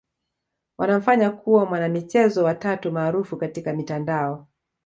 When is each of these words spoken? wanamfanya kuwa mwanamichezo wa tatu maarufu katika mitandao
wanamfanya 0.77 1.29
kuwa 1.31 1.65
mwanamichezo 1.65 2.43
wa 2.43 2.55
tatu 2.55 2.91
maarufu 2.91 3.37
katika 3.37 3.73
mitandao 3.73 4.47